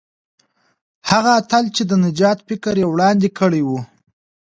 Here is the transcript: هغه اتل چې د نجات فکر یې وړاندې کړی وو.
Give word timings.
هغه 1.09 1.29
اتل 1.39 1.65
چې 1.75 1.83
د 1.89 1.91
نجات 2.05 2.37
فکر 2.47 2.73
یې 2.81 2.87
وړاندې 2.89 3.27
کړی 3.39 3.61
وو. 3.67 3.79